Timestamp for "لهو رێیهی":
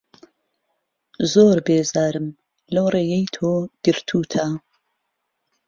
2.73-3.25